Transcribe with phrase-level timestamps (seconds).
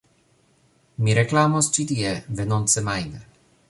[1.03, 3.27] Mi reklamos ĉi tie venontsemajne